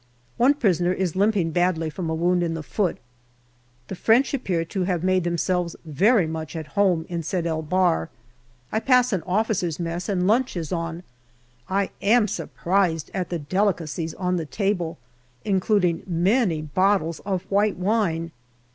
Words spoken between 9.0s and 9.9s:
an officers'